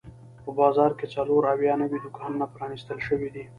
په 0.43 0.49
بازار 0.59 0.91
کې 0.99 1.05
څلور 1.15 1.41
اویا 1.53 1.73
نوي 1.81 1.99
دوکانونه 2.05 2.45
پرانیستل 2.55 2.97
شوي 3.07 3.29
دي. 3.35 3.45